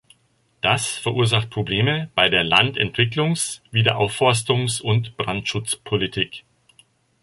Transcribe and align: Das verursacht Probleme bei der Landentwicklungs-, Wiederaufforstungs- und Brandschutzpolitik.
Das 0.61 0.97
verursacht 0.97 1.51
Probleme 1.51 2.09
bei 2.15 2.27
der 2.27 2.43
Landentwicklungs-, 2.43 3.61
Wiederaufforstungs- 3.71 4.81
und 4.81 5.15
Brandschutzpolitik. 5.15 6.43